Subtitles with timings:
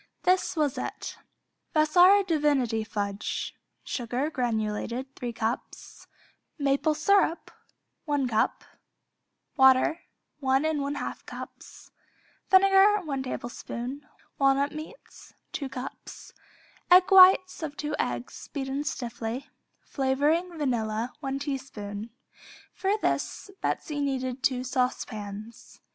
[0.23, 1.17] This was it.
[1.75, 3.53] Vassar Divinity Fudge
[3.83, 6.07] Sugar (granulated), 3 cups
[6.57, 7.51] Maple syrup,
[8.05, 8.63] 1 cup
[9.57, 9.99] Water,
[10.39, 11.91] 1 1/2 cups
[12.49, 14.07] Vinegar, 1 tablespoon
[14.39, 16.33] Walnut meats, 2 cups
[16.89, 19.51] Whites of 2 eggs (beaten stiffly)
[19.83, 22.09] Flavoring (vanilla), 1 teaspoon
[22.73, 25.79] For this Betsey needed two saucepans.